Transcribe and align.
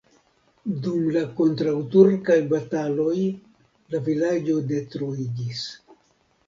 Dum 0.85 1.03
la 1.17 1.21
kontraŭturkaj 1.41 2.39
bataloj 2.55 3.15
la 3.93 4.03
vilaĝo 4.09 4.59
detruiĝis. 4.75 5.65